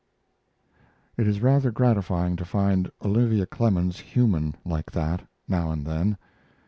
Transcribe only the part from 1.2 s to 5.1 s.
is rather gratifying to find Olivia Clemens human, like